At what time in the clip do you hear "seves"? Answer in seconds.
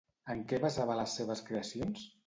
1.21-1.47